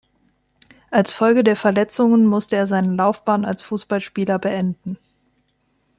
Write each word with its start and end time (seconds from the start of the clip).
Als 0.89 1.11
Folge 1.13 1.43
der 1.43 1.55
Verletzungen 1.55 2.25
musste 2.25 2.55
er 2.55 2.65
seine 2.65 2.95
Laufbahn 2.95 3.45
als 3.45 3.61
Fußballspieler 3.61 4.39
beenden. 4.39 4.97